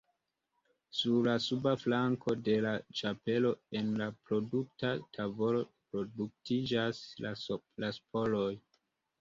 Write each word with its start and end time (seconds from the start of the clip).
Sur 0.99 1.17
la 1.27 1.33
suba 1.47 1.73
flanko 1.81 2.33
de 2.47 2.55
la 2.67 2.71
ĉapelo, 3.01 3.51
en 3.81 3.93
la 4.01 4.07
produkta 4.31 4.91
tavolo, 5.19 5.63
produktiĝas 5.93 7.03
la 7.29 7.93
sporoj. 8.01 8.51